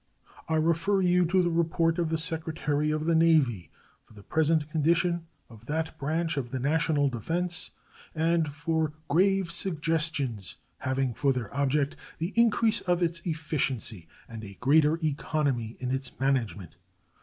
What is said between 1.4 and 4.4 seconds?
the report of the Secretary of the Navy for the